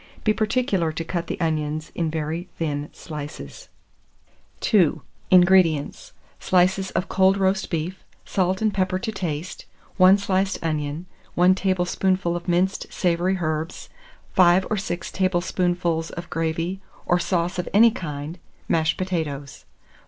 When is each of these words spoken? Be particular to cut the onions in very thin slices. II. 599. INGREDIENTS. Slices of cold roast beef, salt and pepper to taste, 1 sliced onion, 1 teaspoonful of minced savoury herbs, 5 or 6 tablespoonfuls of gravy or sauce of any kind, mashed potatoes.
Be 0.23 0.33
particular 0.33 0.91
to 0.91 1.03
cut 1.03 1.27
the 1.27 1.39
onions 1.39 1.91
in 1.93 2.09
very 2.09 2.49
thin 2.55 2.89
slices. 2.91 3.69
II. 4.57 5.01
599. 5.29 5.41
INGREDIENTS. 5.43 6.13
Slices 6.39 6.89
of 6.95 7.07
cold 7.07 7.37
roast 7.37 7.69
beef, 7.69 8.03
salt 8.25 8.63
and 8.63 8.73
pepper 8.73 8.97
to 8.97 9.11
taste, 9.11 9.67
1 9.97 10.17
sliced 10.17 10.57
onion, 10.63 11.05
1 11.35 11.53
teaspoonful 11.53 12.35
of 12.35 12.47
minced 12.47 12.91
savoury 12.91 13.37
herbs, 13.39 13.89
5 14.33 14.65
or 14.71 14.77
6 14.77 15.11
tablespoonfuls 15.11 16.09
of 16.09 16.31
gravy 16.31 16.81
or 17.05 17.19
sauce 17.19 17.59
of 17.59 17.69
any 17.71 17.91
kind, 17.91 18.39
mashed 18.67 18.97
potatoes. 18.97 19.65